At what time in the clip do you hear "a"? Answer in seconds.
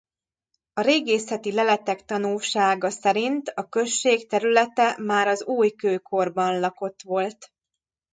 0.73-0.81, 3.47-3.63